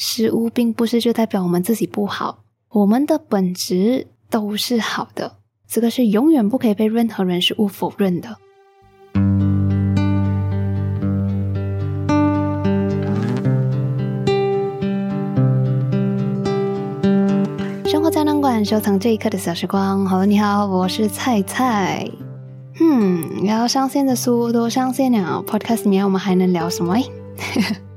[0.00, 8.36] 失误并不是就代表我们自己不好，我们的本质都是好的，这个是永远不可以被任何人事物否认的。
[17.84, 20.06] 生活胶囊馆收藏这一刻的小时光。
[20.06, 22.08] Hello，你好，我是菜菜。
[22.80, 26.94] 嗯，要上线的书都上线了，Podcast 里面我们还能聊什么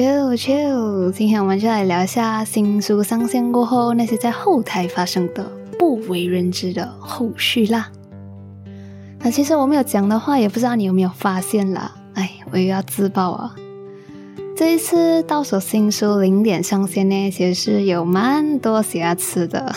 [0.00, 5.44] ？Chill chill，今天我们就来聊一下新书上线过后那些在后台发生的
[5.78, 7.90] 不为人知的后续啦。
[9.18, 11.94] 那其实我没有讲的话，也不知道你有没有发现啦。
[12.14, 13.54] 哎，我又要自爆啊！
[14.56, 19.70] 这一次到手新书零点上线呢，其实是有蛮多瑕疵的。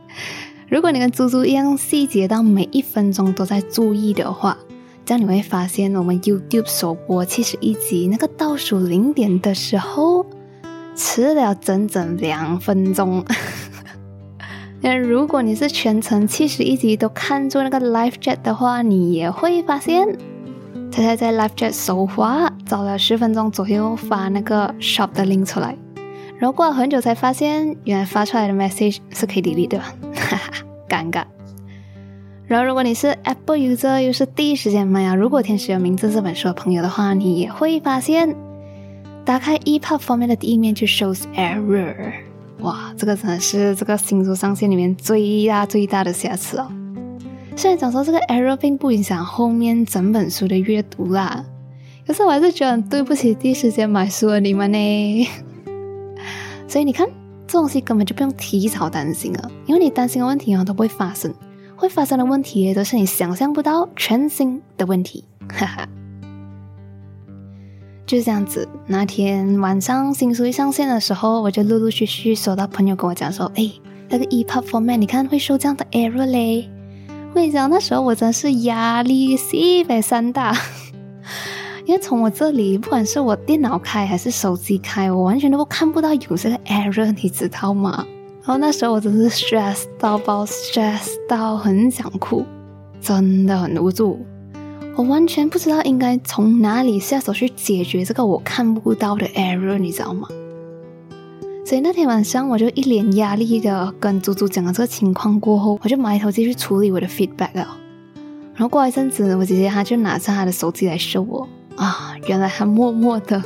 [0.68, 4.58] 如果你跟猪猪一样细节到每一分钟都在注意的话，
[5.04, 10.24] 这样你会发现，我们 YouTube 首播七十一集那个倒数零点的时候，
[10.96, 13.22] 迟了整整两分钟。
[14.80, 20.16] 那如果你是全程七十一集都看住那个 Live Chat 的话，你也会发现，
[20.90, 25.76] 他才在 Live Chat 首发早了十分钟左右发那个 Shop 的 link 出来，
[26.38, 30.50] 然后过了很久才发现，原来发出来的 message 是可以 delete 的，哈哈，
[30.88, 31.24] 尴尬。
[32.46, 38.36] 然后，如果你是 Apple user，又是第一时间买啊，如果天使有名字这本书的朋友的话，你也会发现，
[39.24, 42.12] 打开 EPUB 方面的第一面就 shows error。
[42.60, 46.70] 哇，这个真的是这个新书上线里面最大最大的瑕疵哦。
[47.56, 51.42] 虽然讲说这个 error 并不影响后面整本书的阅读啦，
[52.06, 55.28] 可是我还是觉得很对不起第一时间买书的你们呢。
[56.68, 57.08] 所以你看，
[57.46, 61.32] 这东西根本就不用提早担心了，因为你担心的问题啊都不会发生。
[61.84, 65.86] 会发生的问题都是你想象不到、全新的问题，哈哈，
[68.06, 68.66] 就是这样子。
[68.86, 73.70] 那天晚上新书一上线的时候，我就陆陆续续收到朋友跟我讲说：“哎，
[74.08, 76.70] 那个 EPUB format 你看会收这样的 error 嘞。”
[77.28, 80.56] 我跟你讲，那时候我真是压力西北三大，
[81.84, 88.06] 因为从我这里，不管是我电脑开还是手机开，我完全都看不到有这个 error，你知道吗？
[88.46, 92.44] 然后那时候我真是 stress 到爆，stress 到很想哭，
[93.00, 94.20] 真的很无助。
[94.96, 100.28] 我完全不知道应该从哪里下手去解决这个我看不到的 error，你知道吗？
[101.64, 107.78] 所以那天晚上我就一脸压力的跟猪猪讲了这个情况过后，我就埋头继续处理我的 feedback 了。
[108.52, 113.42] 然后过一阵子，我姐姐她就拿上她的手机来收我啊，原来她默默的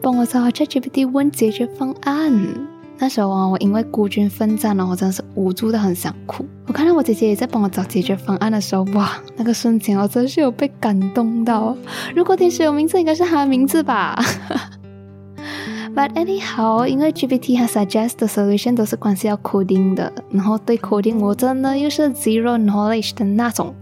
[0.00, 2.77] 帮我找 ChatGPT 问解决方案。
[3.00, 6.44] 那时候啊，我因为孤军奋战呢，我真的是无助的很想哭。
[6.66, 11.76] 我看到我姐姐也在帮我找解决方案的时候，哇，那个瞬间我真是有被感动到。
[12.14, 14.20] 如果天使有名字，应该是他的名字吧。
[15.94, 23.74] But anyhow，因为 GPT 它 suggest 的 solution 都是关系要 coding 的，然后对 coding 我真的又是 zero knowledge 的那种，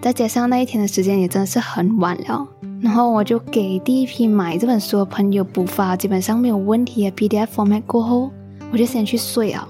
[0.00, 2.46] 再加上那一天的时间也真的是很晚了，
[2.80, 8.30] 然后我就给第一批买这本书的朋友补发基本上没有问题的 PDF format 过后。
[8.72, 9.68] 我就先去睡啊，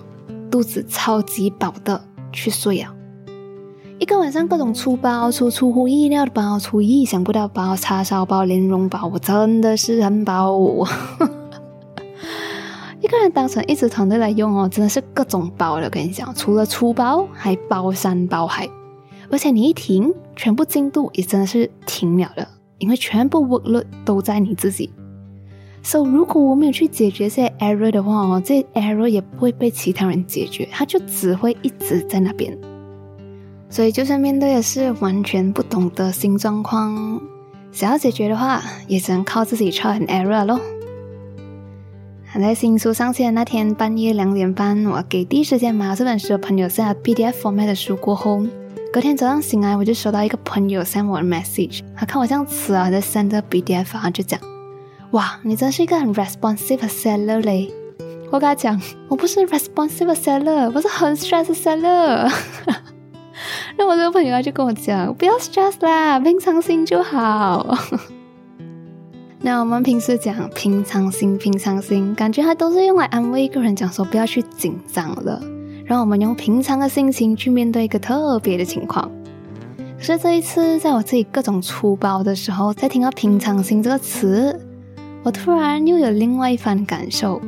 [0.50, 2.94] 肚子超级饱的去睡啊，
[3.98, 10.58] 一个晚上各种出包，出出乎意料的包，出意想不到包，叉烧包、莲蓉包，我真的是很饱。
[13.00, 15.90] 一个人当成一支团队来用哦，真的是各种包了。
[15.90, 18.66] 跟你讲，除了出包，还包山包海，
[19.30, 24.90] 而且你一停，全部进度也真的是停了的，因为全部 workload 都在你自己。
[25.86, 32.56] So，如果我没有去解决这些 error 的话哦，这 error 也不会被其他人解决，它就只会一直在那边。
[33.68, 37.20] 所以，就算面对的是完全不懂的新状况，
[37.70, 40.58] 想要解决的话，也只能靠自己 try and error 咯。
[42.24, 48.42] 还在新书上线那天半夜两点半，我给第一时间买了这本书的朋友 send PDF format 的书过后，
[48.90, 54.40] 隔天早上醒来，我就收到一个朋友 send 我的 message，他看我这样词啊，在 send PDF 啊，就讲。
[55.14, 57.70] 哇，你真是一个很 responsive seller 嘞！
[58.32, 62.28] 我跟他讲，我不是 responsive seller，我是很 stress seller。
[63.78, 67.78] 那我这个朋友他就跟我讲，不要 stress 啦，平常心就好。
[69.40, 75.40] 那我们平时讲平常心，平常心，感觉他都是用来安慰一个人，讲说不要去紧张了，
[75.84, 79.08] 让我们用平常的心情去面对一个特别的情况。
[79.96, 84.58] 可是这一次，在我自己各种粗暴的时候，在听到平常心这个词。
[85.24, 87.40] 我突然又有另外一番感受，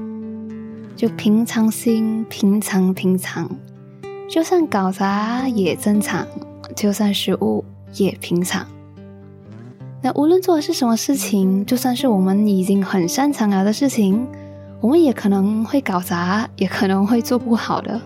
[0.97, 3.51] 就平常心，平常平常，
[4.31, 6.27] 就算搞砸也正常，
[6.75, 7.63] 就算失误
[7.93, 8.67] 也平常。
[10.03, 14.27] 那无论做的是什么事情，就算是我们已经很擅长了的事情，
[14.81, 18.01] 我们也可能会搞砸，也可能会做不好的。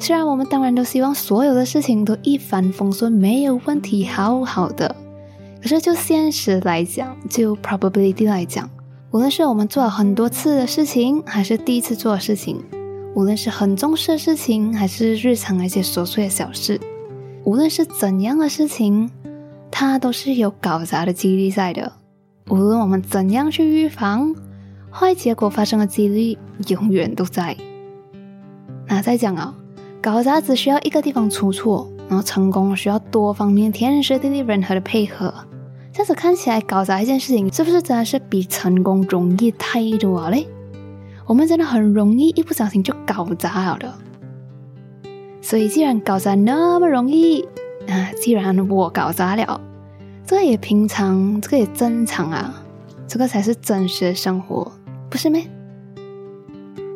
[0.00, 4.96] 虽然我们当然都希望所有的事情都一帆风顺，没有问题，好好的。
[5.62, 8.68] 可是就现实来讲，就 probability 来讲，
[9.12, 12.62] 无论是我们做了很多次的事情，还是第一次做的事情，
[13.12, 16.80] 无论是很重视的事情，还是日常的一些琐碎的小事，
[17.42, 19.10] 无论是怎样的事情，
[19.68, 21.92] 它都是有搞砸的几率在的。
[22.50, 24.32] 无论我们怎样去预防，
[24.92, 27.56] 坏结果发生的几率永远都在。
[28.86, 29.52] 那再讲啊，
[30.00, 35.34] 搞砸只需要一个地方出错，然后成功需要多方面天时地利人和的配合。
[35.92, 40.46] 这样子看起来，搞砸一件事情是不是真的是比成功容易太多嘞？
[41.26, 43.92] 我们真的很容易一不小心就搞砸了的。
[45.42, 47.42] 所以，既然搞砸那么容易
[47.88, 49.60] 啊，既然我搞砸了，
[50.24, 52.54] 这个也平常，这个也正常啊，
[53.08, 54.70] 这个才是真实的生活，
[55.08, 55.40] 不是吗？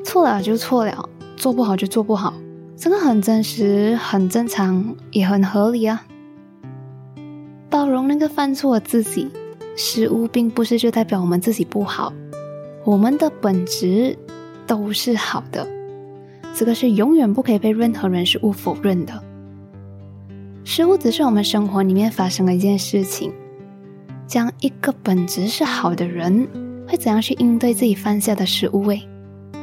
[0.04, 2.32] 错了就错了，做不好就做不好，
[2.76, 6.04] 这个很真实，很正常，也很合理啊。
[7.74, 9.28] 包容那个犯错的自己，
[9.76, 12.12] 失误并不是就代表我们自己不好，
[12.84, 14.16] 我们的本质
[14.64, 15.66] 都是好的，
[16.54, 19.20] 这个是永远不可以被任何人事物否认的。
[20.62, 23.32] 失误只是我们生活里面发生的一件事情，
[24.24, 26.46] 将一个本质是好的人
[26.86, 28.86] 会怎样去应对自己犯下的失误？
[28.86, 29.02] 哎，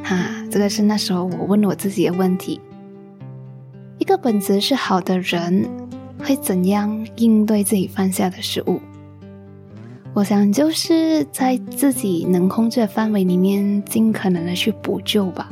[0.04, 2.60] 哈，这个是那时候我问我自己的问题。
[4.00, 5.81] 一个本质是好的人。
[6.22, 8.80] 会怎样应对自己犯下的失误？
[10.14, 15.50] 我想就是在自己能控制的范围里面，尽可能的去补救吧。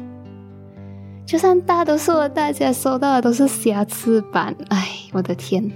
[1.26, 5.72] 就算大多数的大家收到的都是瑕疵版，哎，我的天！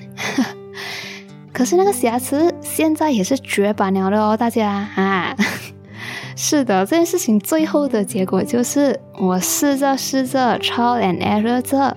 [1.54, 5.36] 可是那个瑕疵现在也是绝版了的哦，大家啊！
[6.36, 11.96] 是的，这件事情最后的结果就是我试着试着 trial and error 着。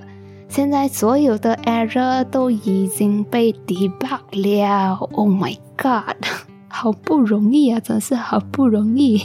[0.57, 6.17] 现在所有的 error 都已经被 debug 了，Oh my god，
[6.67, 9.21] 好不容易啊，真是好不容易。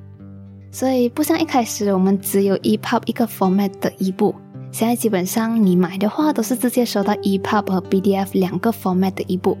[0.72, 4.34] 所以不像一开始我们只有 EPUB 一个 format 的一步，
[4.72, 9.58] 现在基本上你买的话都是直接收到 EPUB 和 PDF 两个 format 的一步，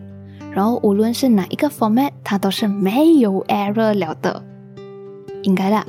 [0.50, 4.42] 然后无论是哪一个 format，它都是没有 error 了的，
[5.42, 5.86] 应该的。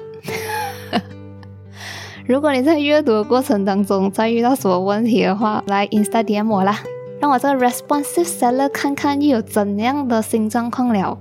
[2.28, 6.78] 如果你在阅读的过程当中再遇到什么问题的话，来 Insta DM 我啦，
[7.22, 11.18] 让我这个 responsive seller 看看又有怎样的新状况了。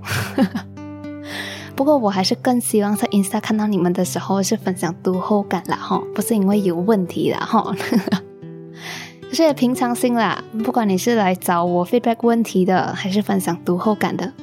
[1.77, 7.73] 不过我还是更希望在 Insta 看到你们的时候是分享读后感啦哈，不是因为有问题啦哈。
[9.29, 14.33] 可是也平常心啦，不管你是来找我 feedback 问题的，还是分享读后感的，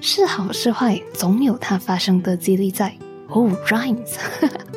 [0.00, 2.92] 是好是坏，总有它发生的几率在。
[3.30, 4.14] Oh rhymes。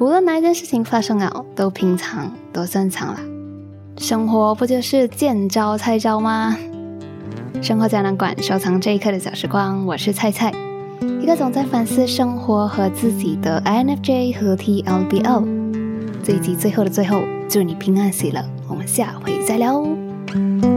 [0.00, 3.20] 无论哪一件事情发生了，都平常，都正常啦。
[3.98, 6.56] 生活不就是见招拆招吗？
[7.60, 10.50] 生活胶囊馆收藏这一刻的小时光，我是菜菜，
[11.20, 15.46] 一个总在反思生活和自己的 INFJ 和 TLBO。
[16.22, 20.69] 这一集最后的最后，祝你平安喜乐，我们下回再聊哦。